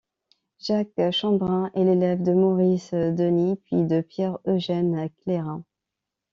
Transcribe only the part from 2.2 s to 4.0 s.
de Maurice Denis, puis